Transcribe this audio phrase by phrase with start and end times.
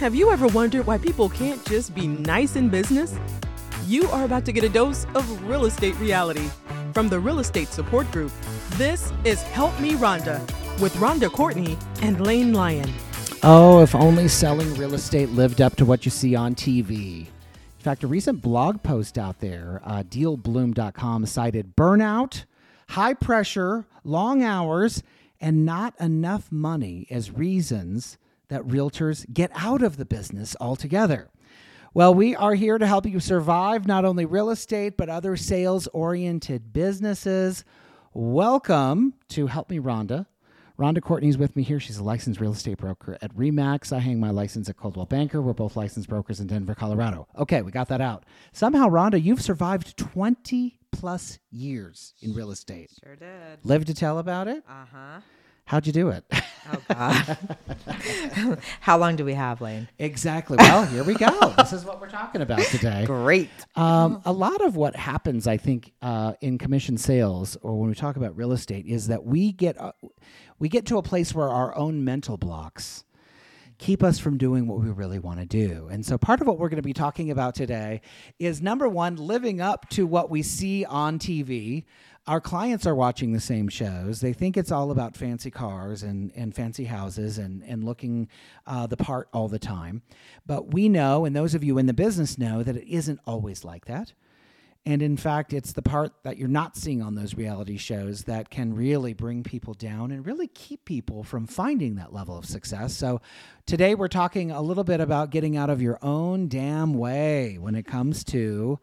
[0.00, 3.18] Have you ever wondered why people can't just be nice in business?
[3.86, 6.50] You are about to get a dose of real estate reality
[6.92, 8.30] from the Real Estate Support Group.
[8.72, 10.46] This is Help Me Ronda
[10.82, 12.92] with Ronda Courtney and Lane Lyon.
[13.42, 17.20] Oh, if only selling real estate lived up to what you see on TV.
[17.20, 17.26] In
[17.78, 22.44] fact, a recent blog post out there, uh, dealbloom.com, cited burnout,
[22.90, 25.02] high pressure, long hours,
[25.40, 28.18] and not enough money as reasons
[28.48, 31.30] that realtors get out of the business altogether.
[31.94, 35.86] Well, we are here to help you survive not only real estate, but other sales
[35.88, 37.64] oriented businesses.
[38.12, 40.26] Welcome to Help Me Ronda.
[40.78, 41.80] Ronda Courtney's with me here.
[41.80, 43.92] She's a licensed real estate broker at Remax.
[43.92, 45.40] I hang my license at Coldwell Banker.
[45.40, 47.28] We're both licensed brokers in Denver, Colorado.
[47.38, 48.24] Okay, we got that out.
[48.52, 52.90] Somehow, Ronda, you've survived 20 plus years in real estate.
[53.02, 53.64] Sure did.
[53.64, 54.64] Live to tell about it?
[54.68, 55.20] Uh huh.
[55.66, 56.24] How'd you do it?
[56.32, 58.58] Oh God.
[58.80, 59.88] How long do we have, Lane?
[59.98, 60.56] exactly.
[60.58, 61.54] Well, here we go.
[61.58, 63.04] this is what we're talking about today.
[63.04, 63.50] Great.
[63.74, 67.96] Um, a lot of what happens, I think, uh, in commission sales or when we
[67.96, 69.90] talk about real estate is that we get uh,
[70.60, 73.04] we get to a place where our own mental blocks
[73.78, 75.88] keep us from doing what we really want to do.
[75.90, 78.00] And so part of what we're going to be talking about today
[78.38, 81.84] is number 1 living up to what we see on TV.
[82.26, 84.20] Our clients are watching the same shows.
[84.20, 88.28] They think it's all about fancy cars and, and fancy houses and, and looking
[88.66, 90.02] uh, the part all the time.
[90.44, 93.64] But we know, and those of you in the business know, that it isn't always
[93.64, 94.12] like that.
[94.84, 98.50] And in fact, it's the part that you're not seeing on those reality shows that
[98.50, 102.94] can really bring people down and really keep people from finding that level of success.
[102.94, 103.20] So,
[103.66, 107.74] today we're talking a little bit about getting out of your own damn way when
[107.74, 108.78] it comes to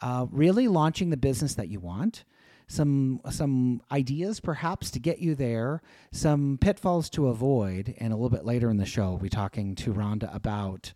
[0.00, 2.22] uh, really launching the business that you want.
[2.70, 5.82] Some some ideas perhaps to get you there,
[6.12, 9.74] some pitfalls to avoid, and a little bit later in the show, we'll be talking
[9.74, 10.92] to Ronda about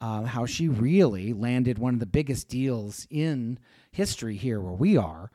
[0.00, 3.58] uh, how she really landed one of the biggest deals in
[3.90, 5.30] history here where we are.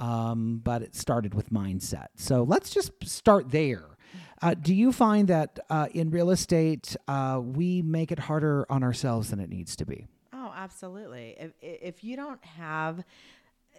[0.00, 2.08] Um, but it started with mindset.
[2.16, 3.96] So let's just start there.
[4.42, 8.82] Uh, do you find that uh, in real estate, uh, we make it harder on
[8.82, 10.08] ourselves than it needs to be?
[10.32, 11.36] Oh, absolutely.
[11.38, 13.04] If if you don't have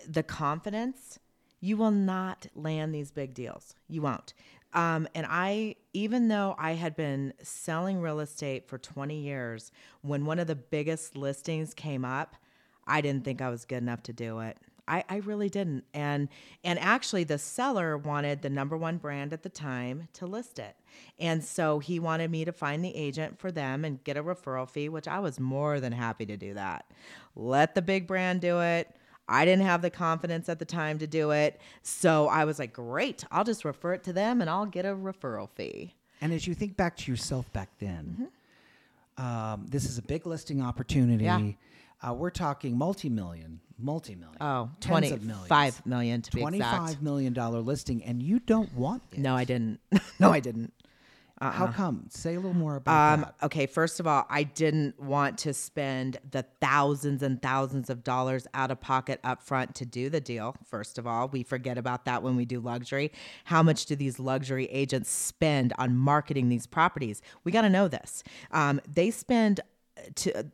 [0.08, 1.20] the confidence,
[1.60, 3.76] you will not land these big deals.
[3.88, 4.34] You won't.
[4.74, 10.26] Um, and I, even though I had been selling real estate for 20 years, when
[10.26, 12.36] one of the biggest listings came up,
[12.86, 14.58] I didn't think I was good enough to do it.
[14.88, 15.84] I, I really didn't.
[15.94, 16.30] And
[16.64, 20.76] and actually the seller wanted the number one brand at the time to list it.
[21.20, 24.70] And so he wanted me to find the agent for them and get a referral
[24.70, 26.86] fee, which I was more than happy to do that.
[27.36, 28.96] Let the big brand do it.
[29.30, 31.60] I didn't have the confidence at the time to do it.
[31.84, 34.96] So I was like, great, I'll just refer it to them and I'll get a
[34.96, 35.94] referral fee.
[36.22, 38.30] And as you think back to yourself back then,
[39.18, 41.26] um, this is a big listing opportunity.
[41.26, 41.52] Yeah.
[42.02, 44.38] Uh, we're talking multi-million, multi-million.
[44.40, 45.48] Oh, tens of millions.
[45.48, 47.02] 25 million to be Twenty-five exact.
[47.02, 49.18] million dollar listing, and you don't want it.
[49.18, 49.80] No, I didn't.
[50.20, 50.74] no, I didn't.
[51.40, 52.06] How come?
[52.10, 53.36] Say a little more about Um, that.
[53.44, 58.48] okay, first of all, I didn't want to spend the thousands and thousands of dollars
[58.56, 60.56] out of pocket up front to do the deal.
[60.66, 63.12] First of all, we forget about that when we do luxury.
[63.46, 67.22] How much do these luxury agents spend on marketing these properties?
[67.44, 68.24] We got to know this.
[68.52, 69.60] Um, they spend
[70.16, 70.46] to.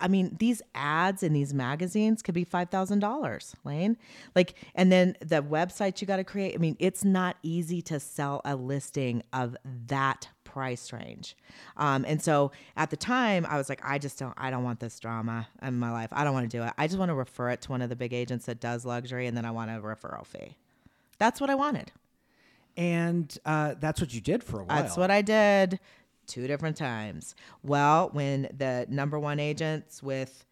[0.00, 3.96] I mean, these ads in these magazines could be five thousand dollars, Lane.
[4.34, 6.56] Like, and then the website you got to create.
[6.56, 11.34] I mean, it's not easy to sell a listing of that price range.
[11.76, 14.80] Um, and so at the time, I was like, I just don't, I don't want
[14.80, 16.10] this drama in my life.
[16.12, 16.72] I don't want to do it.
[16.76, 19.26] I just want to refer it to one of the big agents that does luxury,
[19.26, 20.56] and then I want a referral fee.
[21.18, 21.90] That's what I wanted.
[22.76, 24.82] And uh, that's what you did for a while.
[24.82, 25.78] That's what I did
[26.26, 27.34] two different times.
[27.62, 30.44] Well, when the number one agents with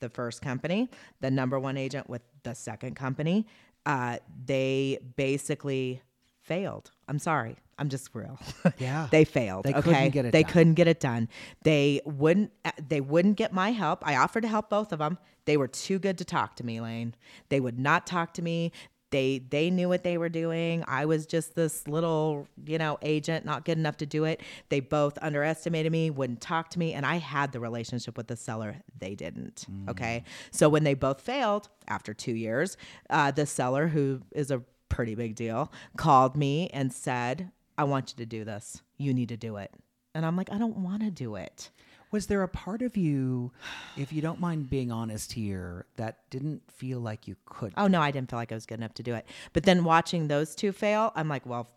[0.00, 0.88] the first company,
[1.20, 3.46] the number one agent with the second company,
[3.86, 6.02] uh, they basically
[6.48, 6.90] failed.
[7.08, 7.56] I'm sorry.
[7.78, 8.38] I'm just real.
[8.78, 9.06] Yeah.
[9.10, 9.64] they failed.
[9.64, 9.82] They okay.
[9.82, 10.52] couldn't get it they done.
[10.52, 11.28] couldn't get it done.
[11.62, 12.50] They wouldn't.
[12.64, 14.04] uh, They wouldn't get my help.
[14.06, 15.18] I offered to help both of them.
[15.44, 17.14] They were too good to talk to me, Lane.
[17.50, 18.72] They would not talk to me.
[19.10, 20.84] They they knew what they were doing.
[20.86, 24.42] I was just this little, you know, agent, not good enough to do it.
[24.68, 28.36] They both underestimated me, wouldn't talk to me, and I had the relationship with the
[28.36, 28.76] seller.
[28.98, 29.64] They didn't.
[29.88, 32.76] Okay, so when they both failed after two years,
[33.08, 38.10] uh, the seller, who is a pretty big deal, called me and said, "I want
[38.12, 38.82] you to do this.
[38.96, 39.72] You need to do it."
[40.14, 41.70] And I'm like, "I don't want to do it."
[42.10, 43.52] Was there a part of you,
[43.96, 47.74] if you don't mind being honest here, that didn't feel like you could?
[47.76, 49.26] Oh no, I didn't feel like I was good enough to do it.
[49.52, 51.68] But then watching those two fail, I'm like, well,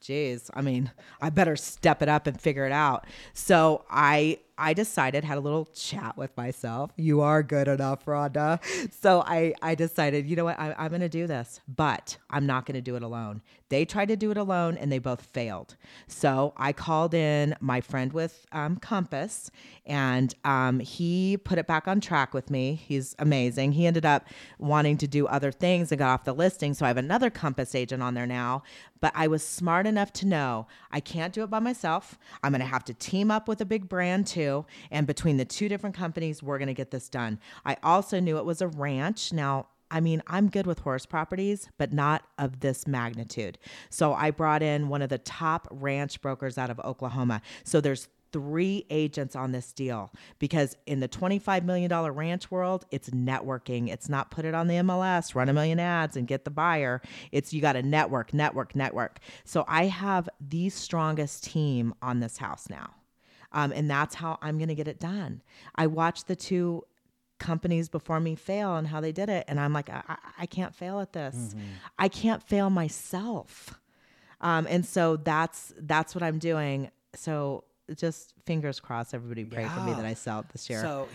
[0.00, 0.90] geez, I mean,
[1.20, 3.06] I better step it up and figure it out.
[3.32, 6.90] So I I decided, had a little chat with myself.
[6.96, 8.60] You are good enough, Ronda.
[8.90, 12.46] So I, I decided, you know what, I, I'm going to do this, but I'm
[12.46, 13.42] not going to do it alone.
[13.68, 15.76] They tried to do it alone and they both failed.
[16.06, 19.50] So I called in my friend with um, Compass
[19.86, 22.74] and um, he put it back on track with me.
[22.74, 23.72] He's amazing.
[23.72, 24.26] He ended up
[24.58, 26.74] wanting to do other things and got off the listing.
[26.74, 28.62] So I have another Compass agent on there now.
[29.00, 32.18] But I was smart enough to know I can't do it by myself.
[32.42, 34.43] I'm going to have to team up with a big brand too.
[34.90, 37.38] And between the two different companies, we're going to get this done.
[37.64, 39.32] I also knew it was a ranch.
[39.32, 43.58] Now, I mean, I'm good with horse properties, but not of this magnitude.
[43.90, 47.42] So I brought in one of the top ranch brokers out of Oklahoma.
[47.64, 50.10] So there's three agents on this deal
[50.40, 53.88] because in the $25 million ranch world, it's networking.
[53.88, 57.00] It's not put it on the MLS, run a million ads and get the buyer.
[57.30, 59.20] It's you got to network, network, network.
[59.44, 62.90] So I have the strongest team on this house now.
[63.54, 65.40] Um, and that's how I'm going to get it done.
[65.76, 66.82] I watched the two
[67.38, 69.44] companies before me fail and how they did it.
[69.48, 71.36] And I'm like, I, I can't fail at this.
[71.36, 71.60] Mm-hmm.
[71.98, 73.80] I can't fail myself.
[74.40, 76.90] Um, and so that's that's what I'm doing.
[77.14, 77.64] So
[77.96, 79.14] just fingers crossed.
[79.14, 79.74] Everybody pray yeah.
[79.74, 80.80] for me that I sell it this year.
[80.80, 81.08] So,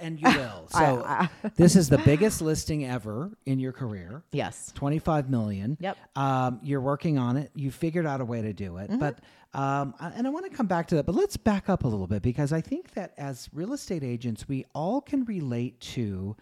[0.00, 0.68] and you will.
[0.68, 4.22] So, I, I, this is the biggest listing ever in your career.
[4.32, 5.76] Yes, twenty-five million.
[5.80, 5.96] Yep.
[6.16, 7.50] Um, you're working on it.
[7.54, 8.98] You figured out a way to do it, mm-hmm.
[8.98, 9.20] but
[9.54, 11.06] um, and I want to come back to that.
[11.06, 14.48] But let's back up a little bit because I think that as real estate agents,
[14.48, 16.36] we all can relate to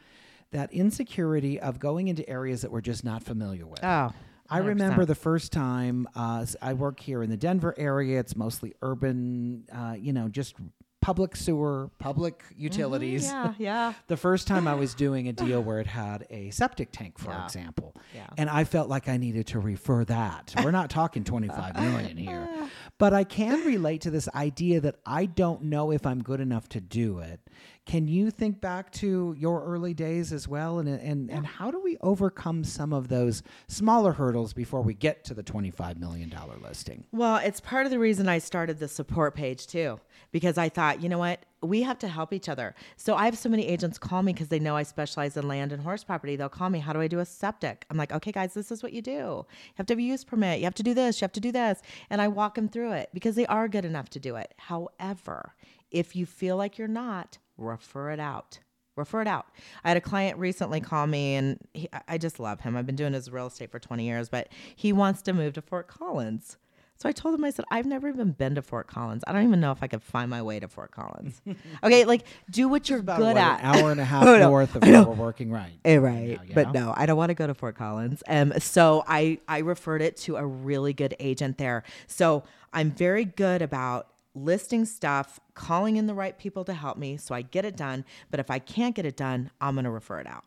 [0.52, 3.82] that insecurity of going into areas that we're just not familiar with.
[3.84, 4.12] Oh.
[4.50, 8.20] I remember the first time uh, I work here in the Denver area.
[8.20, 10.54] It's mostly urban, uh, you know, just
[11.06, 12.62] public sewer, public mm-hmm.
[12.62, 13.30] utilities.
[13.30, 13.92] Mm-hmm, yeah, yeah.
[14.08, 17.30] the first time I was doing a deal where it had a septic tank, for
[17.30, 17.44] yeah.
[17.44, 18.26] example, yeah.
[18.36, 20.52] and I felt like I needed to refer that.
[20.64, 22.48] We're not talking 25 million here,
[22.98, 26.68] but I can relate to this idea that I don't know if I'm good enough
[26.70, 27.38] to do it.
[27.86, 30.80] Can you think back to your early days as well?
[30.80, 35.22] And, and, and how do we overcome some of those smaller hurdles before we get
[35.26, 37.04] to the $25 million listing?
[37.12, 40.00] Well, it's part of the reason I started the support page too,
[40.32, 41.44] because I thought, you know what?
[41.62, 42.74] We have to help each other.
[42.96, 45.70] So I have so many agents call me because they know I specialize in land
[45.70, 46.34] and horse property.
[46.34, 47.86] They'll call me, how do I do a septic?
[47.88, 49.12] I'm like, okay, guys, this is what you do.
[49.12, 49.46] You
[49.76, 50.58] have to have a use permit.
[50.58, 51.20] You have to do this.
[51.20, 51.82] You have to do this.
[52.10, 54.54] And I walk them through it because they are good enough to do it.
[54.56, 55.54] However,
[55.92, 58.58] if you feel like you're not, refer it out.
[58.96, 59.46] Refer it out.
[59.84, 62.76] I had a client recently call me, and he, I just love him.
[62.76, 65.62] I've been doing his real estate for 20 years, but he wants to move to
[65.62, 66.56] Fort Collins.
[66.98, 69.22] So I told him, I said, I've never even been to Fort Collins.
[69.26, 71.42] I don't even know if I could find my way to Fort Collins.
[71.84, 73.60] okay, like do what you're good what, at.
[73.60, 75.78] An hour and a half north of where we're working, right?
[75.84, 76.86] Eh, right, now, but know?
[76.86, 78.22] no, I don't want to go to Fort Collins.
[78.28, 81.82] Um, so I I referred it to a really good agent there.
[82.06, 87.16] So I'm very good about listing stuff, calling in the right people to help me
[87.16, 88.04] so I get it done.
[88.30, 90.44] But if I can't get it done, I'm going to refer it out.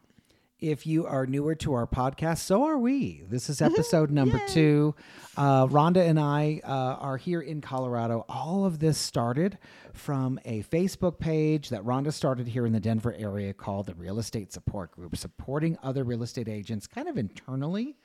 [0.59, 3.23] If you are newer to our podcast, so are we.
[3.29, 4.93] This is episode number two.
[5.37, 6.67] Uh, Ronda and I uh,
[6.99, 8.25] are here in Colorado.
[8.27, 9.57] All of this started
[9.93, 14.19] from a Facebook page that Ronda started here in the Denver area called the Real
[14.19, 17.95] Estate Support Group, supporting other real estate agents kind of internally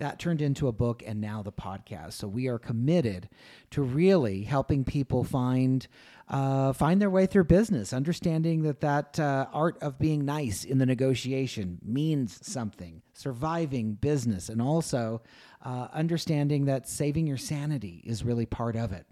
[0.00, 2.14] that turned into a book and now the podcast.
[2.14, 3.28] So we are committed
[3.70, 5.86] to really helping people find
[6.28, 10.78] uh, find their way through business, understanding that that uh, art of being nice in
[10.78, 15.22] the negotiation means something, surviving business, and also
[15.64, 19.06] uh, understanding that saving your sanity is really part of it.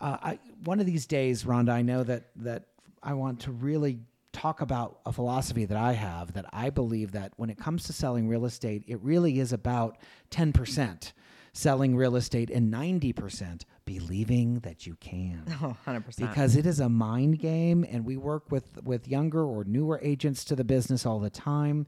[0.00, 2.66] Uh, I, one of these days, Ronda, I know that that
[3.02, 3.98] I want to really
[4.32, 7.92] talk about a philosophy that I have that I believe that when it comes to
[7.92, 9.98] selling real estate, it really is about
[10.30, 11.12] 10%
[11.52, 15.44] selling real estate and 90% believing that you can.
[15.62, 16.16] Oh, 100%.
[16.16, 20.44] Because it is a mind game and we work with with younger or newer agents
[20.46, 21.86] to the business all the time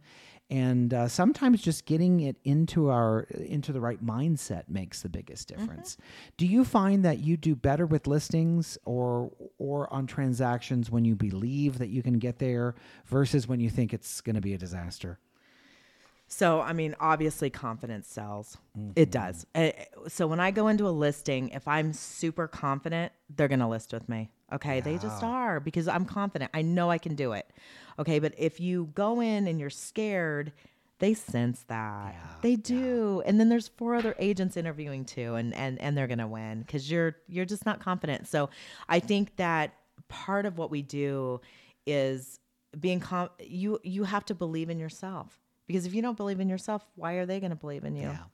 [0.51, 5.49] and uh, sometimes just getting it into our into the right mindset makes the biggest
[5.49, 5.61] mm-hmm.
[5.61, 5.95] difference.
[5.95, 6.31] Mm-hmm.
[6.37, 11.15] Do you find that you do better with listings or or on transactions when you
[11.15, 12.75] believe that you can get there
[13.07, 15.19] versus when you think it's going to be a disaster?
[16.27, 18.57] So, I mean, obviously, confidence sells.
[18.77, 18.93] Mm-hmm.
[18.97, 19.47] It does.
[19.55, 19.71] Uh,
[20.09, 23.93] so, when I go into a listing, if I'm super confident, they're going to list
[23.93, 24.31] with me.
[24.53, 24.77] Okay.
[24.77, 24.83] Yeah.
[24.83, 26.51] They just are because I'm confident.
[26.55, 27.51] I know I can do it.
[27.99, 28.19] Okay.
[28.19, 30.53] But if you go in and you're scared,
[30.99, 32.15] they sense that.
[32.15, 32.31] Yeah.
[32.43, 33.23] They do.
[33.23, 33.29] Yeah.
[33.29, 36.61] And then there's four other agents interviewing too, and, and, and they're going to win
[36.61, 38.29] because you're, you're just not confident.
[38.29, 38.49] So,
[38.89, 39.75] I think that
[40.09, 41.41] part of what we do
[41.87, 42.41] is
[42.79, 46.49] being com- you you have to believe in yourself because if you don't believe in
[46.49, 48.09] yourself, why are they going to believe in you?
[48.09, 48.25] Yeah.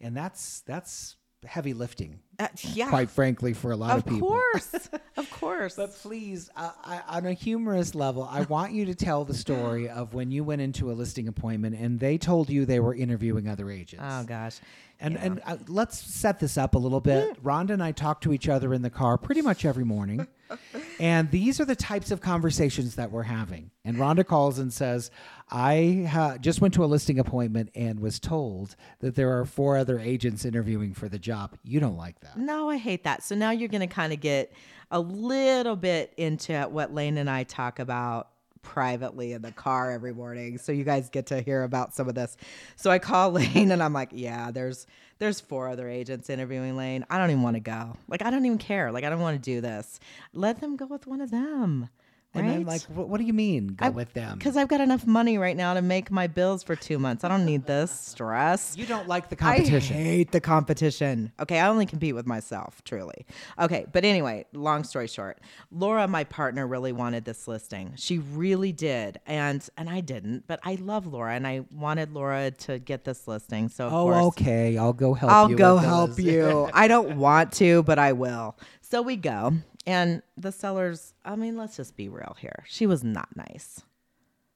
[0.00, 2.88] And that's that's heavy lifting, Uh, yeah.
[2.88, 4.28] quite frankly, for a lot of, of people.
[4.28, 4.88] Of course.
[5.16, 5.76] of course.
[5.76, 9.88] But please, uh, I, on a humorous level, I want you to tell the story
[10.00, 13.48] of when you went into a listing appointment and they told you they were interviewing
[13.48, 14.04] other agents.
[14.06, 14.58] oh gosh.
[14.98, 17.36] And and uh, let's set this up a little bit.
[17.42, 20.26] Ronda and I talk to each other in the car pretty much every morning,
[20.98, 23.70] and these are the types of conversations that we're having.
[23.84, 25.10] And Ronda calls and says,
[25.50, 29.76] "I ha- just went to a listing appointment and was told that there are four
[29.76, 31.56] other agents interviewing for the job.
[31.62, 33.22] You don't like that." No, I hate that.
[33.22, 34.52] So now you're going to kind of get
[34.90, 38.28] a little bit into what Lane and I talk about
[38.66, 40.58] privately in the car every morning.
[40.58, 42.36] So you guys get to hear about some of this.
[42.74, 44.86] So I call Lane and I'm like, "Yeah, there's
[45.18, 47.06] there's four other agents interviewing Lane.
[47.08, 47.96] I don't even want to go.
[48.08, 48.90] Like I don't even care.
[48.90, 50.00] Like I don't want to do this.
[50.34, 51.88] Let them go with one of them."
[52.36, 53.68] And I'm like, what, do you mean?
[53.68, 54.38] Go with them?
[54.38, 57.24] Because I've got enough money right now to make my bills for two months.
[57.24, 58.74] I don't need this stress.
[58.76, 59.96] You don't like the competition.
[59.96, 61.32] I hate the competition.
[61.40, 63.26] Okay, I only compete with myself, truly.
[63.58, 65.38] Okay, but anyway, long story short,
[65.70, 67.92] Laura, my partner, really wanted this listing.
[67.96, 70.46] She really did, and and I didn't.
[70.46, 73.68] But I love Laura, and I wanted Laura to get this listing.
[73.68, 74.78] So of oh, course, okay.
[74.78, 76.68] I'll go help I'll go help you.
[76.72, 78.56] I don't want to, but I will.
[78.80, 79.54] So we go.
[79.86, 82.64] And the seller's, I mean, let's just be real here.
[82.66, 83.82] She was not nice.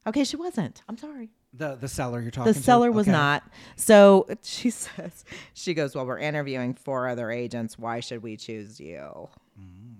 [0.07, 0.83] Okay, she wasn't.
[0.89, 1.31] I'm sorry.
[1.53, 2.65] The the seller you're talking The to?
[2.65, 3.13] seller was Okay.
[3.13, 3.43] not.
[3.77, 7.79] So she says, she goes, Well, we're interviewing four other agents.
[7.79, 9.29] Why should we choose you?
[9.61, 9.97] Mm.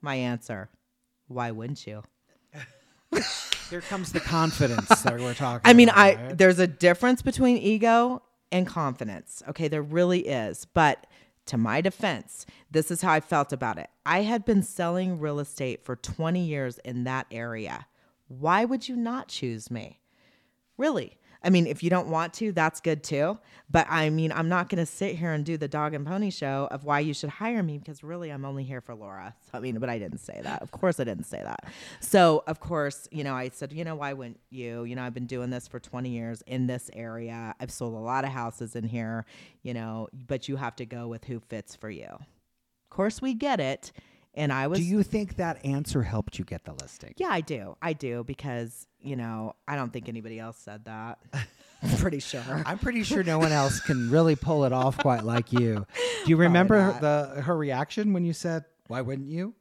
[0.00, 0.68] My answer,
[1.28, 2.02] Why wouldn't you?
[3.70, 5.68] Here comes the confidence that we're talking.
[5.68, 6.38] I mean, about, I right?
[6.38, 9.42] there's a difference between ego and confidence.
[9.48, 10.66] Okay, there really is.
[10.72, 11.06] But
[11.50, 13.90] to my defense, this is how I felt about it.
[14.06, 17.86] I had been selling real estate for 20 years in that area.
[18.28, 19.98] Why would you not choose me?
[20.76, 21.18] Really?
[21.42, 23.38] I mean, if you don't want to, that's good too.
[23.70, 26.30] But I mean, I'm not going to sit here and do the dog and pony
[26.30, 29.34] show of why you should hire me because really I'm only here for Laura.
[29.50, 30.60] So, I mean, but I didn't say that.
[30.60, 31.64] Of course, I didn't say that.
[32.00, 34.84] So, of course, you know, I said, you know, why wouldn't you?
[34.84, 37.54] You know, I've been doing this for 20 years in this area.
[37.60, 39.24] I've sold a lot of houses in here,
[39.62, 42.08] you know, but you have to go with who fits for you.
[42.08, 43.92] Of course, we get it.
[44.34, 47.14] And I was Do you think that answer helped you get the listing?
[47.16, 47.76] yeah, I do.
[47.82, 51.18] I do because, you know, I don't think anybody else said that.
[51.82, 52.42] I'm pretty sure.
[52.66, 55.86] I'm pretty sure no one else can really pull it off quite like you.
[56.24, 59.54] Do you remember her, the her reaction when you said, "Why wouldn't you?"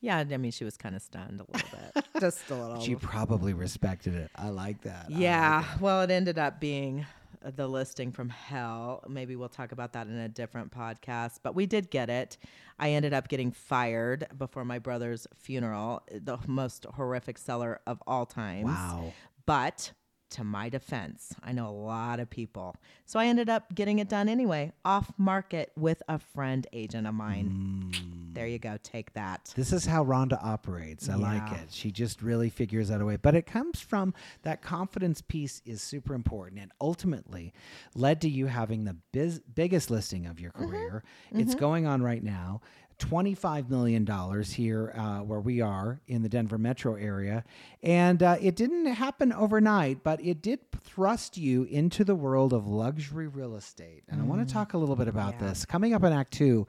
[0.00, 2.04] Yeah, I mean, she was kind of stunned a little bit.
[2.20, 2.80] Just a little.
[2.80, 4.30] She probably respected it.
[4.34, 5.06] I like that.
[5.08, 5.64] I like yeah.
[5.78, 7.06] Well, it ended up being
[7.42, 9.02] the listing from hell.
[9.08, 11.38] Maybe we'll talk about that in a different podcast.
[11.42, 12.36] But we did get it.
[12.78, 18.26] I ended up getting fired before my brother's funeral, the most horrific seller of all
[18.26, 18.66] times.
[18.66, 19.12] Wow.
[19.46, 19.92] But
[20.30, 22.76] to my defense, I know a lot of people.
[23.04, 27.14] So I ended up getting it done anyway, off market with a friend agent of
[27.14, 27.90] mine.
[27.92, 28.09] Mm.
[28.40, 28.78] There you go.
[28.82, 29.52] Take that.
[29.54, 31.10] This is how Ronda operates.
[31.10, 31.70] I like it.
[31.70, 33.16] She just really figures out a way.
[33.16, 37.52] But it comes from that confidence piece is super important and ultimately
[37.94, 40.70] led to you having the biz- biggest listing of your mm-hmm.
[40.70, 41.04] career.
[41.32, 41.60] It's mm-hmm.
[41.60, 42.62] going on right now.
[43.00, 44.06] $25 million
[44.44, 47.44] here uh, where we are in the Denver metro area.
[47.82, 52.66] And uh, it didn't happen overnight, but it did thrust you into the world of
[52.66, 54.04] luxury real estate.
[54.08, 55.64] And I want to talk a little bit about this.
[55.64, 56.66] Coming up in Act Two,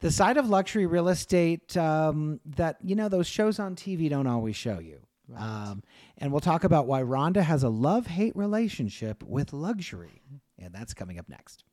[0.00, 4.26] the side of luxury real estate um, that, you know, those shows on TV don't
[4.26, 5.00] always show you.
[5.36, 5.82] Um,
[6.18, 10.22] and we'll talk about why Ronda has a love hate relationship with luxury.
[10.58, 11.64] And that's coming up next.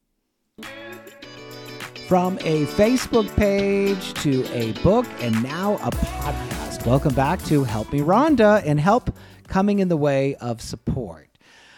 [2.09, 6.83] From a Facebook page to a book and now a podcast.
[6.83, 9.15] Welcome back to Help Me Ronda and help
[9.47, 11.29] coming in the way of support.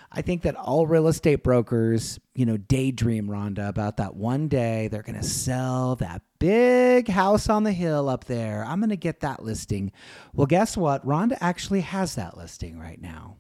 [0.09, 4.87] I think that all real estate brokers, you know, daydream Ronda about that one day
[4.87, 8.63] they're going to sell that big house on the hill up there.
[8.63, 9.91] I'm going to get that listing.
[10.31, 11.05] Well, guess what?
[11.05, 13.35] Ronda actually has that listing right now.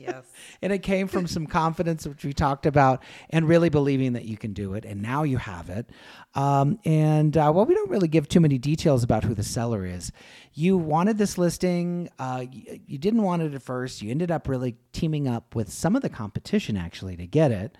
[0.00, 0.24] Yes.
[0.62, 4.36] And it came from some confidence, which we talked about, and really believing that you
[4.36, 4.84] can do it.
[4.84, 5.88] And now you have it.
[6.34, 9.86] Um, and uh, well, we don't really give too many details about who the seller
[9.86, 10.12] is.
[10.52, 12.10] You wanted this listing.
[12.18, 14.02] Uh, you, you didn't want it at first.
[14.02, 17.76] You ended up really teaming up with some of the competition actually to get it.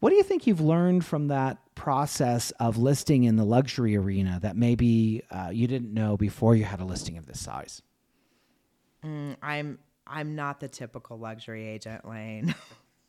[0.00, 4.38] What do you think you've learned from that process of listing in the luxury arena
[4.42, 7.82] that maybe uh, you didn't know before you had a listing of this size?
[9.42, 12.54] I'm I'm not the typical luxury agent, Lane.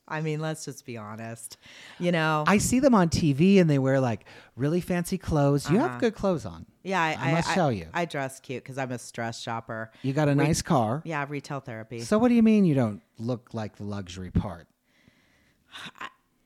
[0.10, 1.58] I mean, let's just be honest.
[2.00, 4.25] You know, I see them on TV and they wear like
[4.56, 5.70] really fancy clothes.
[5.70, 6.00] You have uh-huh.
[6.00, 6.65] good clothes on.
[6.84, 7.88] yeah, I, I must tell you.
[7.94, 9.91] I dress cute because I'm a stress shopper.
[10.01, 11.03] You got a nice car.
[11.06, 12.00] Yeah, retail therapy.
[12.01, 14.68] So what do you mean you don't look like the luxury part?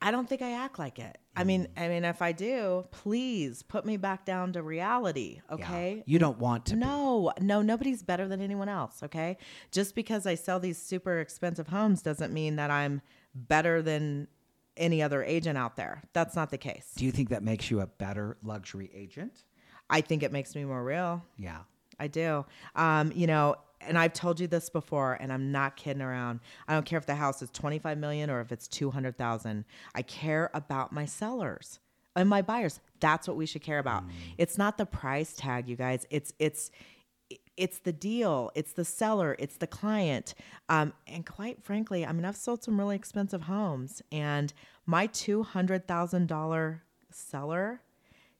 [0.02, 1.18] I don't think I act like it.
[1.36, 5.56] I mean, I mean, if I do, please put me back down to reality, Yeah.
[5.56, 6.04] okay?
[6.06, 6.74] You don't want to.
[6.76, 6.80] be.
[6.80, 9.38] No, no, nobody's better than anyone else, okay?
[9.72, 13.02] Just because I sell these super expensive homes doesn't mean that I'm
[13.34, 14.28] better than
[14.78, 16.04] any other agent out there.
[16.14, 16.94] That's not the case.
[16.96, 19.44] Do you think that makes you a better luxury agent?
[19.90, 21.24] I think it makes me more real.
[21.38, 21.60] Yeah.
[22.00, 22.46] I do.
[22.76, 23.56] Um, you know,
[23.88, 26.40] and I've told you this before, and I'm not kidding around.
[26.68, 29.66] I don't care if the house is 25 million or if it's 200,000.
[29.96, 31.80] I care about my sellers
[32.16, 32.80] and my buyers.
[33.00, 34.04] That's what we should care about.
[34.38, 36.06] It's not the price tag, you guys.
[36.10, 36.72] It's it's
[37.56, 38.52] it's the deal.
[38.56, 39.36] It's the seller.
[39.40, 40.34] It's the client.
[40.70, 44.54] Um, and quite frankly, I mean, I've sold some really expensive homes, and
[44.86, 47.82] my two hundred thousand dollar seller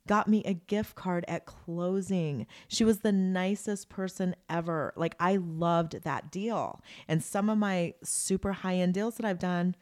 [0.08, 2.46] got me a gift card at closing.
[2.68, 4.94] She was the nicest person ever.
[4.96, 6.82] Like I loved that deal.
[7.08, 9.76] And some of my super high end deals that I've done,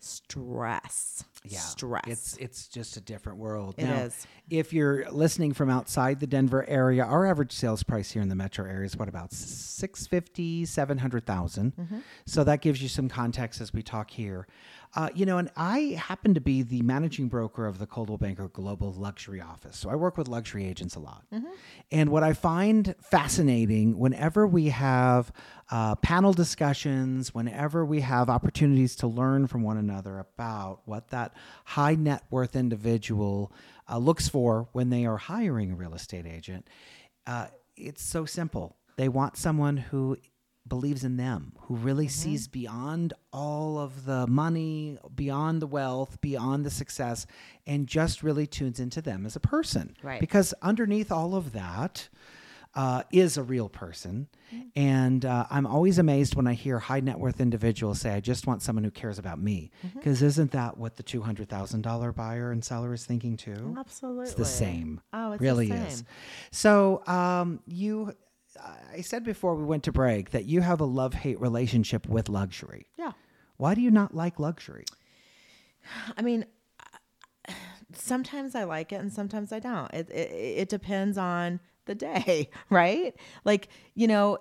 [0.00, 1.24] stress.
[1.44, 1.58] Yeah.
[1.58, 2.04] Stress.
[2.06, 3.74] It's it's just a different world.
[3.78, 4.26] It Now, is.
[4.50, 8.34] If you're listening from outside the Denver area, our average sales price here in the
[8.34, 11.76] metro area is what about 650, 700,000.
[11.76, 11.98] Mm-hmm.
[12.26, 14.46] So that gives you some context as we talk here.
[14.94, 18.48] Uh, you know, and I happen to be the managing broker of the Coldwell Banker
[18.48, 19.76] Global Luxury Office.
[19.76, 21.24] So I work with luxury agents a lot.
[21.32, 21.46] Mm-hmm.
[21.92, 25.30] And what I find fascinating whenever we have
[25.70, 31.34] uh, panel discussions, whenever we have opportunities to learn from one another about what that
[31.64, 33.52] high net worth individual
[33.90, 36.66] uh, looks for when they are hiring a real estate agent,
[37.26, 38.76] uh, it's so simple.
[38.96, 40.16] They want someone who
[40.68, 42.30] believes in them, who really Mm-hmm.
[42.30, 47.26] sees beyond all of the money, beyond the wealth, beyond the success,
[47.66, 49.96] and just really tunes into them as a person.
[50.02, 50.20] Right.
[50.20, 52.08] Because underneath all of that
[52.74, 54.28] uh, is a real person.
[54.54, 54.68] Mm-hmm.
[54.76, 58.46] And uh, I'm always amazed when I hear high net worth individuals say, I just
[58.46, 59.70] want someone who cares about me.
[59.84, 59.98] Mm-hmm.
[59.98, 63.74] Because isn't that what the $200,000 buyer and seller is thinking too?
[63.78, 64.24] Absolutely.
[64.24, 65.00] It's the same.
[65.12, 65.76] Oh, it's the really same.
[65.78, 66.04] is.
[66.52, 68.12] So um, you,
[68.92, 72.28] I said before we went to break that you have a love hate relationship with
[72.28, 72.86] luxury.
[72.96, 73.12] Yeah.
[73.56, 74.84] Why do you not like luxury?
[76.16, 76.46] I mean,
[77.92, 79.92] sometimes I like it and sometimes I don't.
[79.92, 83.14] It, it, it depends on the day, right?
[83.44, 84.38] Like, you know,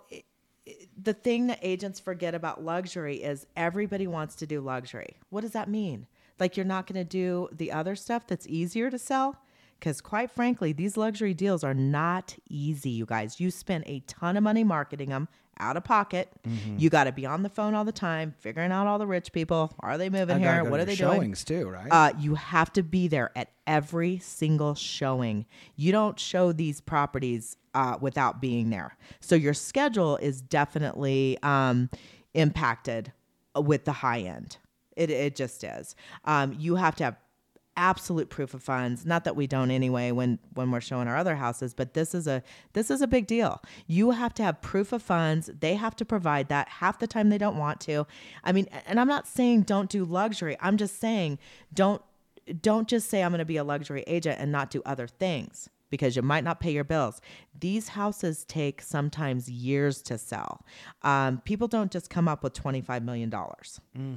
[1.01, 5.17] the thing that agents forget about luxury is everybody wants to do luxury.
[5.30, 6.08] What does that mean?
[6.39, 9.38] Like, you're not going to do the other stuff that's easier to sell?
[9.79, 13.39] Because, quite frankly, these luxury deals are not easy, you guys.
[13.39, 15.27] You spend a ton of money marketing them
[15.59, 16.29] out of pocket.
[16.47, 16.77] Mm-hmm.
[16.77, 19.31] You got to be on the phone all the time, figuring out all the rich
[19.31, 19.73] people.
[19.79, 20.63] Are they moving here?
[20.63, 21.19] What are they your doing?
[21.21, 21.87] showings too, right?
[21.89, 25.45] Uh, you have to be there at every single showing.
[25.75, 28.97] You don't show these properties uh, without being there.
[29.19, 31.89] So your schedule is definitely um,
[32.33, 33.11] impacted
[33.55, 34.57] with the high end.
[34.95, 35.95] It, it just is.
[36.25, 37.17] Um, you have to have
[37.77, 41.35] absolute proof of funds not that we don't anyway when when we're showing our other
[41.35, 42.41] houses but this is a
[42.73, 46.03] this is a big deal you have to have proof of funds they have to
[46.03, 48.05] provide that half the time they don't want to
[48.43, 51.37] i mean and i'm not saying don't do luxury i'm just saying
[51.73, 52.01] don't
[52.61, 55.69] don't just say i'm going to be a luxury agent and not do other things
[55.89, 57.21] because you might not pay your bills.
[57.57, 60.65] These houses take sometimes years to sell.
[61.03, 63.33] Um, people don't just come up with $25 million.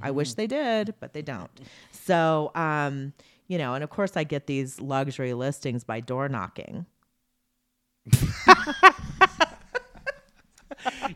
[0.03, 1.51] I wish they did, but they don't.
[1.93, 3.13] So, um,
[3.51, 6.87] you know, and of course, I get these luxury listings by door knocking.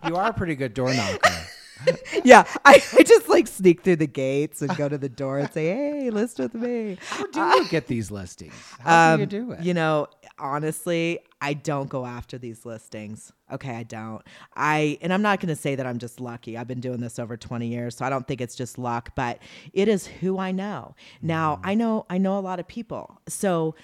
[0.05, 1.31] you are a pretty good door knocker.
[2.25, 5.53] yeah, I, I just like sneak through the gates and go to the door and
[5.53, 8.53] say, "Hey, list with me." How do you get these listings?
[8.81, 9.59] How do you do it?
[9.59, 13.31] Um, You know, honestly, I don't go after these listings.
[13.53, 14.23] Okay, I don't.
[14.57, 16.57] I and I'm not going to say that I'm just lucky.
[16.57, 19.41] I've been doing this over 20 years, so I don't think it's just luck, but
[19.75, 20.95] it is who I know.
[21.21, 23.21] Now, I know I know a lot of people.
[23.29, 23.75] So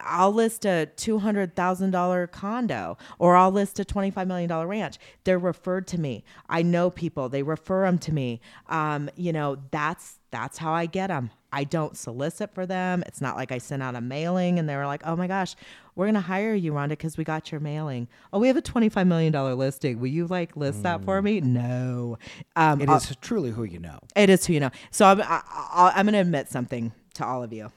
[0.00, 4.98] I'll list a $200,000 condo or I'll list a $25 million ranch.
[5.24, 6.24] They're referred to me.
[6.48, 8.40] I know people, they refer them to me.
[8.68, 11.30] Um, you know, that's, that's how I get them.
[11.52, 13.02] I don't solicit for them.
[13.06, 15.56] It's not like I sent out a mailing and they were like, oh my gosh,
[15.96, 18.06] we're going to hire you, Ronda, because we got your mailing.
[18.32, 19.98] Oh, we have a $25 million listing.
[19.98, 21.40] Will you like list that for me?
[21.40, 22.18] No.
[22.54, 23.98] Um, It I'll- is truly who you know.
[24.14, 24.70] it is who you know.
[24.92, 27.72] So I'm I, I, I'm going to admit something to all of you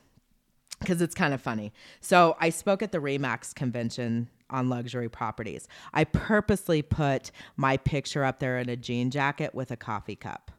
[0.79, 1.73] because it's kind of funny.
[1.99, 5.67] So I spoke at the Remax convention on luxury properties.
[5.95, 10.51] I purposely put my picture up there in a jean jacket with a coffee cup.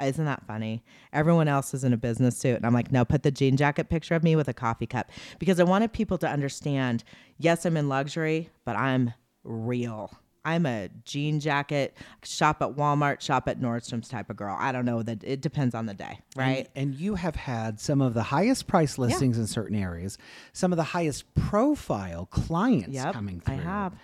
[0.00, 0.82] Isn't that funny?
[1.12, 2.56] Everyone else is in a business suit.
[2.56, 5.10] And I'm like, no, put the jean jacket picture of me with a coffee cup
[5.38, 7.04] because I wanted people to understand
[7.38, 9.12] yes, I'm in luxury, but I'm
[9.44, 10.10] real.
[10.46, 14.54] I'm a jean jacket, shop at Walmart, shop at Nordstrom's type of girl.
[14.58, 16.68] I don't know that it depends on the day, right?
[16.74, 20.18] And, and you have had some of the highest price listings in certain areas,
[20.52, 23.54] some of the highest profile clients Yep, coming through.
[23.54, 23.94] I have.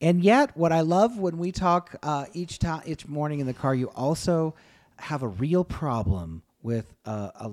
[0.00, 3.52] And yet, what I love when we talk uh, each time, each morning in the
[3.54, 4.54] car, you also
[4.98, 7.50] have a real problem with uh, a,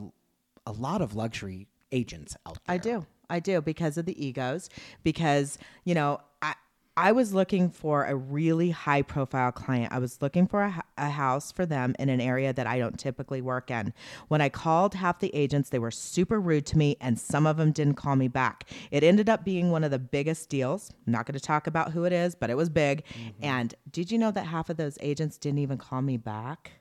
[0.66, 2.76] a lot of luxury agents out there.
[2.76, 3.06] I do.
[3.30, 4.70] I do because of the egos.
[5.04, 6.56] Because, you know, I
[6.98, 9.94] I was looking for a really high profile client.
[9.94, 13.00] I was looking for a, a, house for them in an area that I don't
[13.00, 13.94] typically work in.
[14.28, 17.56] When I called half the agents, they were super rude to me, and some of
[17.56, 18.70] them didn't call me back.
[18.92, 20.92] It ended up being one of the biggest deals.
[21.08, 23.04] I'm not going to talk about who it is, but it was big.
[23.42, 26.81] And did you know that half of those agents didn't even call me back?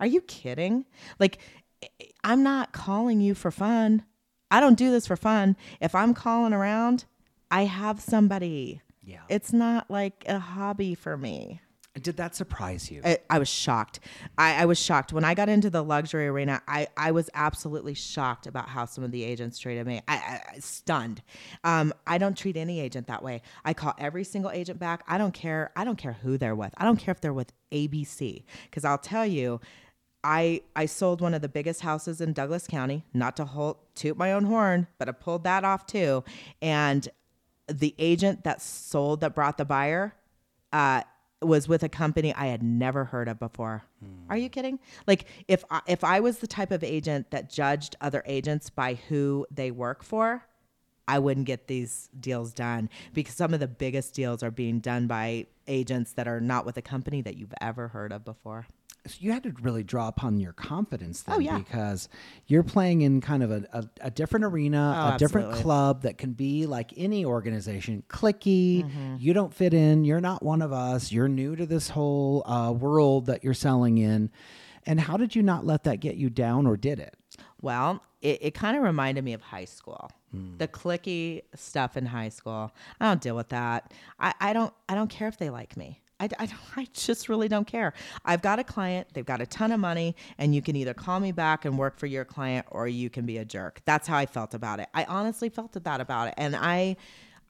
[0.00, 0.86] Are you kidding?
[1.18, 1.38] Like,
[2.24, 4.04] I'm not calling you for fun.
[4.50, 5.56] I don't do this for fun.
[5.80, 7.04] If I'm calling around,
[7.50, 8.82] I have somebody.
[9.02, 9.20] Yeah.
[9.28, 11.60] It's not like a hobby for me.
[12.00, 13.00] Did that surprise you?
[13.04, 13.98] I, I was shocked.
[14.38, 16.62] I, I was shocked when I got into the luxury arena.
[16.68, 20.00] I, I was absolutely shocked about how some of the agents treated me.
[20.06, 21.20] I, I stunned.
[21.64, 23.42] Um, I don't treat any agent that way.
[23.64, 25.02] I call every single agent back.
[25.08, 25.72] I don't care.
[25.74, 26.72] I don't care who they're with.
[26.78, 29.60] I don't care if they're with ABC because I'll tell you.
[30.22, 33.04] I I sold one of the biggest houses in Douglas County.
[33.14, 36.24] Not to hold, toot my own horn, but I pulled that off too.
[36.60, 37.08] And
[37.68, 40.14] the agent that sold that brought the buyer
[40.72, 41.02] uh,
[41.40, 43.84] was with a company I had never heard of before.
[44.28, 44.78] Are you kidding?
[45.06, 48.94] Like if I, if I was the type of agent that judged other agents by
[48.94, 50.44] who they work for,
[51.08, 55.06] I wouldn't get these deals done because some of the biggest deals are being done
[55.06, 58.66] by agents that are not with a company that you've ever heard of before.
[59.06, 61.56] So you had to really draw upon your confidence then Oh, yeah.
[61.58, 62.08] because
[62.46, 66.18] you're playing in kind of a, a, a different arena, Oh, a different club that
[66.18, 68.84] can be like any organization, clicky.
[68.84, 69.16] Mm-hmm.
[69.18, 70.04] You don't fit in.
[70.04, 71.10] You're not one of us.
[71.12, 74.30] You're new to this whole uh, world that you're selling in.
[74.86, 77.14] And how did you not let that get you down or did it?
[77.62, 80.10] Well, it, it kind of reminded me of high school.
[80.58, 82.70] The clicky stuff in high school.
[83.00, 83.92] I don't deal with that.
[84.20, 86.02] I, I don't I don't care if they like me.
[86.20, 87.94] I, I, I just really don't care.
[88.24, 91.18] I've got a client, they've got a ton of money, and you can either call
[91.18, 93.80] me back and work for your client or you can be a jerk.
[93.84, 94.88] That's how I felt about it.
[94.94, 96.34] I honestly felt that about it.
[96.36, 96.96] And I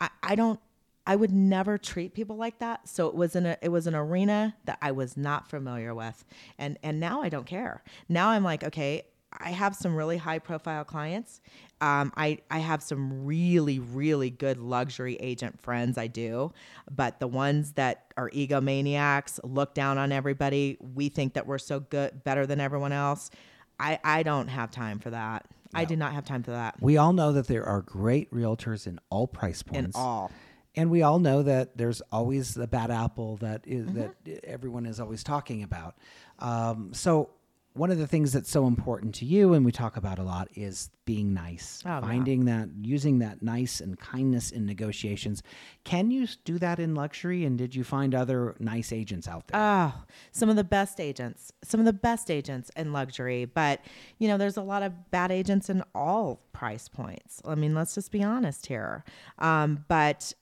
[0.00, 0.60] I, I don't
[1.06, 2.88] I would never treat people like that.
[2.88, 6.24] So it was in a it was an arena that I was not familiar with.
[6.58, 7.82] And and now I don't care.
[8.08, 9.04] Now I'm like, okay,
[9.42, 11.40] I have some really high profile clients.
[11.80, 15.96] Um, I, I have some really, really good luxury agent friends.
[15.96, 16.52] I do.
[16.94, 21.80] But the ones that are egomaniacs, look down on everybody, we think that we're so
[21.80, 23.30] good, better than everyone else.
[23.78, 25.46] I, I don't have time for that.
[25.72, 26.74] I do not have time for that.
[26.80, 29.96] We all know that there are great realtors in all price points.
[29.96, 30.30] In all.
[30.76, 34.00] And we all know that there's always the bad apple that is, Mm-hmm.
[34.24, 35.96] that everyone is always talking about.
[36.40, 37.30] Um, so
[37.72, 40.48] one of the things that's so important to you, and we talk about a lot,
[40.54, 41.82] is being nice.
[41.86, 45.42] Oh, finding that, using that nice and kindness in negotiations.
[45.84, 47.44] Can you do that in luxury?
[47.44, 49.60] And did you find other nice agents out there?
[49.60, 49.94] Oh,
[50.32, 53.44] some of the best agents, some of the best agents in luxury.
[53.44, 53.80] But,
[54.18, 57.40] you know, there's a lot of bad agents in all price points.
[57.44, 59.04] I mean, let's just be honest here.
[59.38, 60.34] Um, but,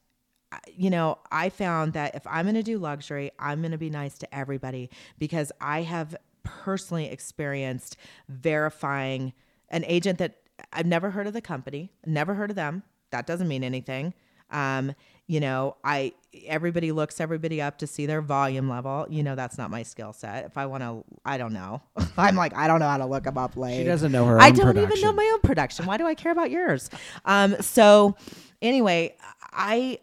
[0.66, 3.90] you know, I found that if I'm going to do luxury, I'm going to be
[3.90, 4.88] nice to everybody
[5.18, 7.96] because I have personally experienced
[8.29, 9.33] verifying
[9.70, 10.37] an agent that
[10.72, 12.83] I've never heard of the company, never heard of them.
[13.11, 14.14] That doesn't mean anything.
[14.51, 14.94] Um,
[15.27, 16.14] you know, I
[16.46, 19.07] everybody looks everybody up to see their volume level.
[19.11, 20.46] You know, that's not my skill set.
[20.46, 21.83] If I want to, I don't know.
[22.16, 23.57] I'm like, I don't know how to look them up.
[23.57, 23.79] Late.
[23.79, 25.85] She doesn't know her I don't even know my own production.
[25.85, 26.88] Why do I care about yours?
[27.27, 28.16] Um, so
[28.62, 29.16] anyway,
[29.53, 29.98] I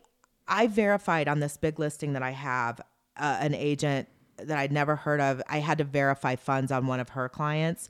[0.48, 2.80] I verified on this big listing that I have
[3.18, 5.42] uh, an agent that I'd never heard of.
[5.50, 7.90] I had to verify funds on one of her clients.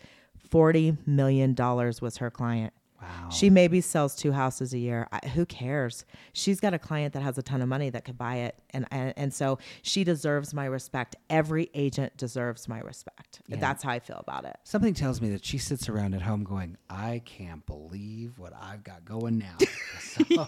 [0.50, 2.74] Forty million dollars was her client.
[3.02, 3.30] Wow.
[3.30, 5.08] She maybe sells two houses a year.
[5.12, 6.06] I, who cares?
[6.34, 8.86] She's got a client that has a ton of money that could buy it, and
[8.92, 11.16] and, and so she deserves my respect.
[11.30, 13.42] Every agent deserves my respect.
[13.50, 14.58] That's how I feel about it.
[14.64, 18.84] Something tells me that she sits around at home going, I can't believe what I've
[18.84, 19.58] got going now.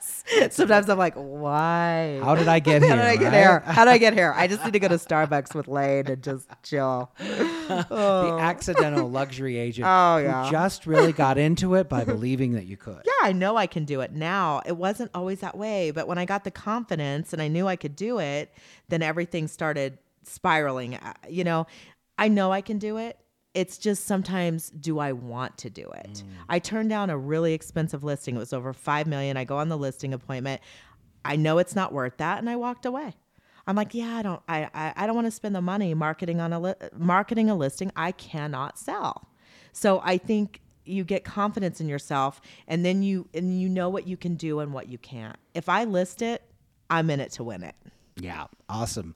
[0.00, 2.20] So, Sometimes I'm like, why?
[2.22, 2.96] how did I get How here?
[2.96, 3.34] did I get right?
[3.34, 3.60] here?
[3.60, 4.32] How did I get here?
[4.34, 7.10] I just need to go to Starbucks with Lane and just chill.
[7.18, 8.38] the oh.
[8.38, 10.48] accidental luxury agent Oh, who yeah.
[10.50, 13.02] just really got into it by believing that you could.
[13.04, 14.62] Yeah, I know I can do it now.
[14.64, 17.76] It wasn't always that way, but when I got the confidence and I knew I
[17.76, 18.52] could do it,
[18.88, 20.94] then everything started spiraling.
[20.96, 21.66] Uh, You know,
[22.18, 23.18] I know I can do it.
[23.54, 26.22] It's just sometimes do I want to do it?
[26.48, 28.36] I turned down a really expensive listing.
[28.36, 29.36] It was over 5 million.
[29.36, 30.62] I go on the listing appointment.
[31.24, 33.14] I know it's not worth that and I walked away.
[33.66, 36.40] I'm like, yeah, I don't, I, I, I don't want to spend the money marketing
[36.40, 39.28] on a li- marketing a listing I cannot sell.
[39.72, 44.06] So I think you get confidence in yourself, and then you and you know what
[44.08, 45.36] you can do and what you can't.
[45.54, 46.42] If I list it,
[46.92, 47.74] I'm in it to win it.
[48.16, 49.14] Yeah, awesome.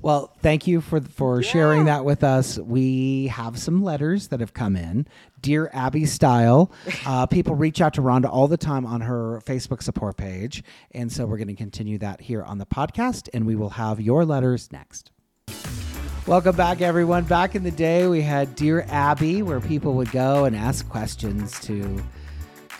[0.00, 2.56] Well, thank you for for sharing that with us.
[2.58, 5.08] We have some letters that have come in,
[5.40, 6.70] dear Abby style.
[7.04, 11.10] Uh, people reach out to Ronda all the time on her Facebook support page, and
[11.12, 14.24] so we're going to continue that here on the podcast, and we will have your
[14.24, 15.12] letters next.
[16.26, 17.24] Welcome back, everyone.
[17.24, 21.60] Back in the day, we had Dear Abby, where people would go and ask questions
[21.60, 22.02] to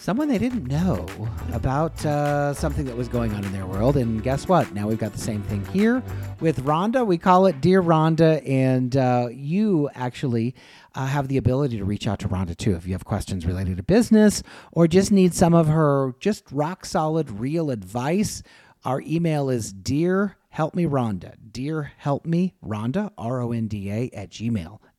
[0.07, 1.05] someone they didn't know
[1.53, 3.97] about uh, something that was going on in their world.
[3.97, 4.73] And guess what?
[4.73, 6.01] Now we've got the same thing here
[6.39, 7.05] with Ronda.
[7.05, 10.55] We call it Dear Ronda, and uh, you actually
[10.95, 13.79] uh, have the ability to reach out to Ronda too if you have questions related
[13.79, 18.45] to business or just need some of her just rock solid, real advice.
[18.85, 23.91] Our email is dear help me Ronda, dear help me Ronda, R O N D
[23.91, 24.31] A at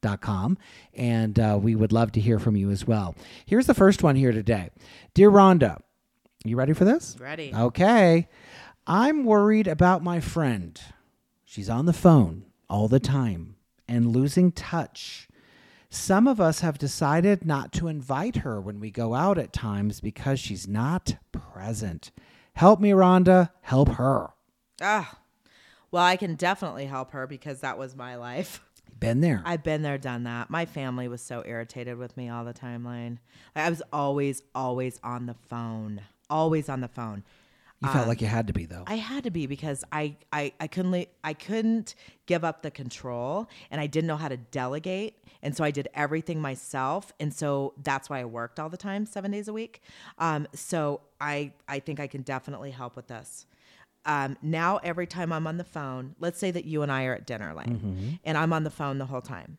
[0.02, 0.58] gmail.com.
[0.94, 3.16] And uh, we would love to hear from you as well.
[3.46, 4.70] Here's the first one here today.
[5.14, 5.82] Dear Ronda,
[6.44, 7.16] you ready for this?
[7.20, 7.54] Ready.
[7.54, 8.28] Okay.
[8.86, 10.80] I'm worried about my friend.
[11.44, 13.56] She's on the phone all the time
[13.88, 15.28] and losing touch.
[15.90, 20.02] Some of us have decided not to invite her when we go out at times
[20.02, 22.12] because she's not present.
[22.54, 23.52] Help me, Ronda.
[23.62, 24.30] Help her.
[24.82, 25.20] Ah,
[25.90, 28.62] well, I can definitely help her because that was my life.
[29.00, 29.42] Been there.
[29.46, 30.50] I've been there, done that.
[30.50, 33.20] My family was so irritated with me all the time, Lane.
[33.56, 37.24] Like, I was always, always on the phone, always on the phone.
[37.82, 38.84] you felt like you had to be, though.
[38.88, 41.94] I had to be because I, I, I couldn't le- I couldn't
[42.26, 45.16] give up the control and I didn't know how to delegate.
[45.44, 47.14] And so I did everything myself.
[47.20, 49.82] And so that's why I worked all the time, seven days a week.
[50.18, 53.46] Um, so I I think I can definitely help with this.
[54.08, 57.13] Um, now every time I'm on the phone, let's say that you and I are
[57.13, 59.58] at dinner, Lane, and I'm on the phone the whole time.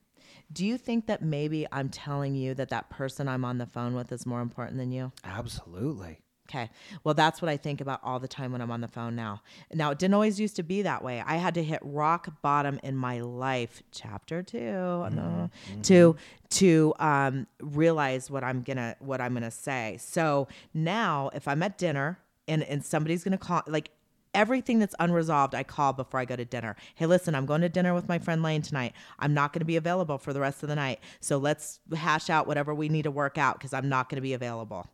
[0.50, 3.94] Do you think that maybe I'm telling you that that person I'm on the phone
[3.94, 5.12] with is more important than you?
[5.22, 6.20] Absolutely.
[6.48, 6.70] Okay.
[7.04, 9.42] Well, that's what I think about all the time when I'm on the phone now.
[9.74, 11.22] Now, it didn't always used to be that way.
[11.26, 15.50] I had to hit rock bottom in my life, chapter 2 no,
[15.82, 16.16] to
[16.50, 19.98] to um, realize what I'm gonna what I'm gonna say.
[20.00, 23.90] So now, if I'm at dinner and and somebody's gonna call, like
[24.34, 26.76] everything that's unresolved, I call before I go to dinner.
[26.94, 28.92] Hey, listen, I'm going to dinner with my friend Lane tonight.
[29.18, 31.00] I'm not going to be available for the rest of the night.
[31.20, 34.22] So let's hash out whatever we need to work out because I'm not going to
[34.22, 34.86] be available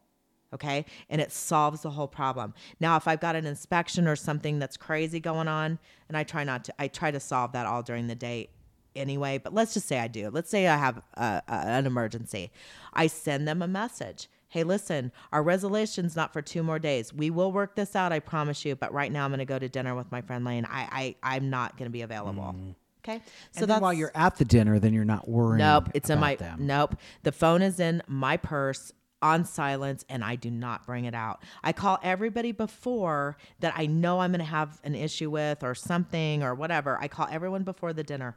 [0.54, 4.58] okay and it solves the whole problem now if i've got an inspection or something
[4.58, 7.82] that's crazy going on and i try not to i try to solve that all
[7.82, 8.48] during the day
[8.94, 12.50] anyway but let's just say i do let's say i have a, a, an emergency
[12.92, 17.28] i send them a message hey listen our resolution's not for two more days we
[17.28, 19.68] will work this out i promise you but right now i'm going to go to
[19.68, 22.74] dinner with my friend lane i, I i'm not going to be available mm.
[23.04, 25.58] okay so and then while you're at the dinner, then you're not worrying.
[25.58, 26.66] Nope, it's in my them.
[26.66, 26.96] nope.
[27.22, 31.42] The phone is in my purse on silence and I do not bring it out.
[31.62, 35.74] I call everybody before that I know I'm going to have an issue with or
[35.74, 36.98] something or whatever.
[37.00, 38.36] I call everyone before the dinner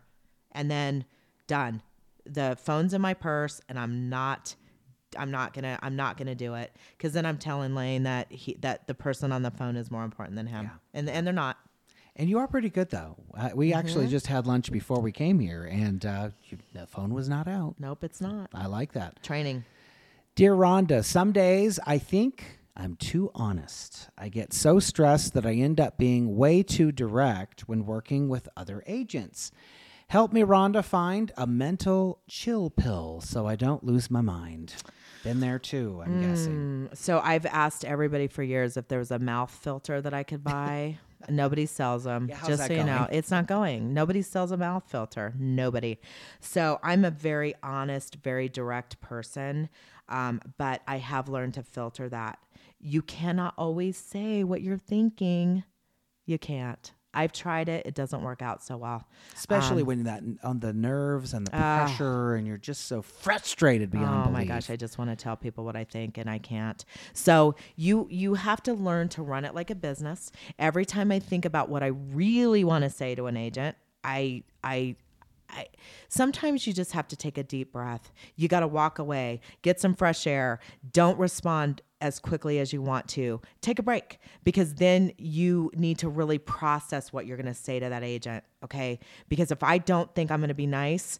[0.53, 1.05] and then
[1.47, 1.81] done.
[2.25, 4.55] The phone's in my purse and I'm not
[5.17, 8.03] I'm not going to I'm not going to do it cuz then I'm telling Lane
[8.03, 10.69] that he that the person on the phone is more important than him.
[10.93, 11.57] And and they're not.
[12.19, 13.15] And you are pretty good, though.
[13.35, 13.77] Uh, we Mm-hmm.
[13.79, 17.47] actually just had lunch before we came here, and uh, you, the phone was not
[17.47, 17.75] out.
[17.77, 18.49] Nope, it's not.
[18.55, 19.21] I like that.
[19.21, 19.65] Training.
[20.33, 24.09] Dear Ronda, some days I think I'm too honest.
[24.17, 28.49] I get so stressed that I end up being way too direct when working with
[28.57, 29.51] other agents.
[30.09, 34.75] Help me, Ronda, find a mental chill pill so I don't lose my mind.
[35.23, 36.89] Been there too, I'm guessing.
[36.93, 40.45] So I've asked everybody for years if there was a mouth filter that I could
[40.45, 40.99] buy.
[41.29, 42.27] Nobody sells them.
[42.29, 43.93] Yeah, just so you know, it's not going.
[43.93, 45.33] Nobody sells a mouth filter.
[45.37, 45.99] Nobody.
[46.39, 49.67] So I'm a very honest, very direct person,
[50.07, 52.39] um, but I have learned to filter that.
[52.79, 55.65] You cannot always say what you're thinking.
[56.25, 56.93] You can't.
[57.13, 57.85] I've tried it.
[57.85, 59.05] It doesn't work out so well.
[59.35, 63.89] Especially Um, when that on the nerves and the pressure, and you're just so frustrated
[63.91, 66.37] beyond Oh my gosh, I just want to tell people what I think and I
[66.37, 66.83] can't.
[67.13, 70.31] So you you have to learn to run it like a business.
[70.59, 74.43] Every time I think about what I really want to say to an agent, I
[74.63, 74.95] I
[75.49, 75.67] I,
[76.09, 78.11] sometimes you just have to take a deep breath.
[78.35, 80.59] You got to walk away, get some fresh air.
[80.91, 83.41] Don't respond as quickly as you want to.
[83.61, 87.79] Take a break because then you need to really process what you're going to say
[87.79, 88.43] to that agent.
[88.63, 88.99] Okay.
[89.29, 91.19] Because if I don't think I'm going to be nice,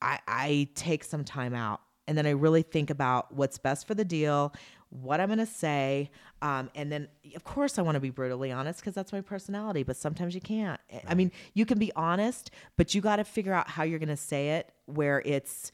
[0.00, 3.94] I, I take some time out and then I really think about what's best for
[3.94, 4.52] the deal,
[4.94, 6.10] what I'm going to say.
[6.40, 9.82] Um, and then, of course, I want to be brutally honest because that's my personality,
[9.82, 10.80] but sometimes you can't.
[11.06, 14.08] I mean, you can be honest, but you got to figure out how you're going
[14.08, 15.72] to say it where it's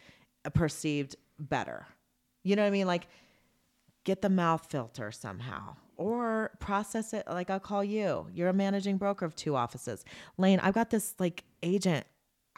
[0.55, 1.87] perceived better.
[2.45, 2.87] You know what I mean?
[2.87, 3.09] Like,
[4.05, 8.27] get the mouth filter somehow or process it like I'll call you.
[8.33, 10.03] You're a managing broker of two offices.
[10.39, 12.07] Lane, I've got this like agent.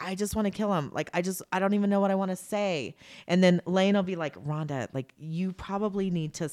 [0.03, 0.91] I just want to kill him.
[0.93, 2.95] Like I just I don't even know what I want to say.
[3.27, 6.49] And then Lane will be like, "Ronda, like you probably need to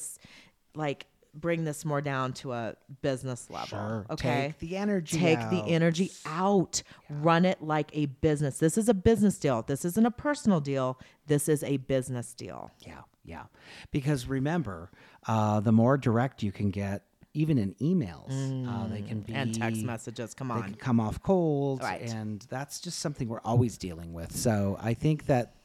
[0.73, 4.05] like bring this more down to a business level." Sure.
[4.09, 4.55] Okay?
[4.59, 6.81] Take the energy Take the energy out.
[7.09, 8.57] Run it like a business.
[8.57, 9.61] This is a business deal.
[9.61, 10.97] This isn't a personal deal.
[11.27, 12.71] This is a business deal.
[12.79, 13.43] Yeah, yeah.
[13.91, 14.91] Because remember,
[15.27, 18.29] uh, the more direct you can get, even in emails,
[18.67, 19.35] uh, they can be Mm.
[19.37, 20.33] And text messages.
[20.33, 20.63] Come They on.
[20.63, 22.01] can come off cold, Right.
[22.01, 24.35] and that's just something we're always dealing with.
[24.35, 25.55] So I think that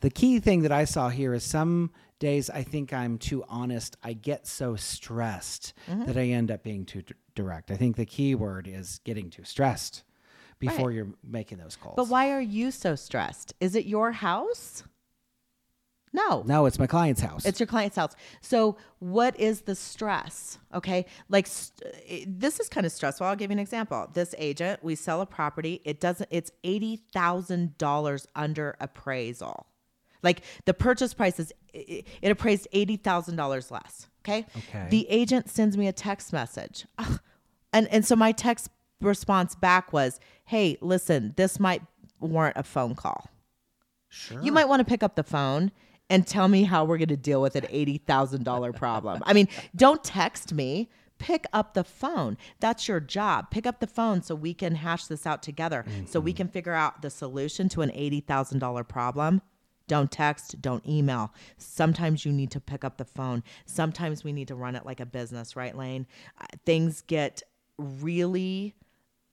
[0.00, 3.96] the key thing that I saw here is some days I think I'm too honest.
[4.02, 6.04] I get so stressed Mm-hmm.
[6.06, 7.70] that I end up being too d- direct.
[7.70, 10.02] I think the key word is getting too stressed
[10.58, 10.94] before Right.
[10.96, 11.94] you're making those calls.
[11.96, 13.54] But why are you so stressed?
[13.60, 14.84] Is it your house?
[16.12, 16.42] No.
[16.46, 17.46] No, it's my client's house.
[17.46, 18.14] It's your client's house.
[18.42, 20.58] So, what is the stress?
[20.74, 21.06] Okay.
[21.28, 23.26] Like, st- it- eh, this is kind of stressful.
[23.26, 24.08] I'll give you an example.
[24.12, 25.80] This agent, we sell a property.
[25.84, 29.66] It doesn't, it's $80,000 under appraisal.
[30.22, 34.06] Like, the purchase price is, it, it appraised $80,000 less.
[34.24, 34.46] Okay.
[34.56, 34.86] Okay.
[34.90, 36.86] The agent sends me a text message.
[36.98, 37.18] Ugh.
[37.72, 38.68] And, and so my text
[39.00, 41.82] response back was, hey, listen, this might
[42.20, 43.28] warrant a phone call.
[44.10, 44.40] sure.
[44.42, 45.72] You might want to pick up the phone
[46.10, 49.22] and tell me how we're going to deal with an $80,000 problem.
[49.24, 50.90] I mean, don't text me.
[51.18, 52.36] Pick up the phone.
[52.58, 53.50] That's your job.
[53.50, 56.72] Pick up the phone so we can hash this out together, so we can figure
[56.72, 59.40] out the solution to an $80,000 problem.
[59.86, 61.32] Don't text, don't email.
[61.58, 63.42] Sometimes you need to pick up the phone.
[63.66, 66.06] Sometimes we need to run it like a business, right, Lane?
[66.40, 67.42] Uh, Things get
[67.78, 68.74] really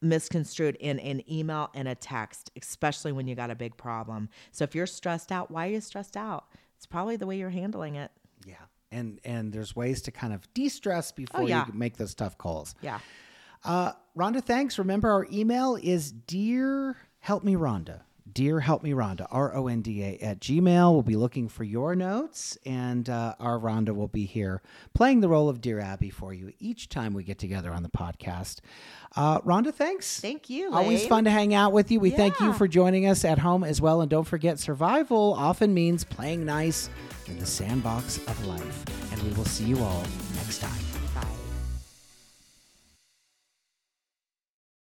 [0.02, 4.30] misconstrued in an email and a text, especially when you got a big problem.
[4.52, 6.46] So if you're stressed out, why are you stressed out?
[6.78, 8.12] It's probably the way you're handling it.
[8.46, 8.56] Yeah.
[8.92, 11.66] And and there's ways to kind of de-stress before Oh, yeah.
[11.68, 12.74] you make those tough calls.
[12.82, 13.00] Yeah.
[13.64, 14.80] Uh, Ronda, thanks.
[14.80, 18.06] Remember our email is dear help me Ronda.
[18.34, 20.92] Dear help me Ronda, R O N D A at Gmail.
[20.92, 24.62] We'll be looking for your notes, and uh, our Ronda will be here
[24.94, 27.90] playing the role of Dear Abby for you each time we get together on the
[27.90, 28.60] podcast.
[29.16, 30.20] Uh, Ronda, thanks.
[30.20, 32.00] Thank you, Always fun to hang out with you.
[32.00, 34.02] We thank you for joining us at home as well.
[34.02, 36.90] And don't forget, survival often means playing nice
[37.28, 38.84] in the sandbox of life.
[39.12, 40.04] And we will see you all
[40.36, 40.89] next time.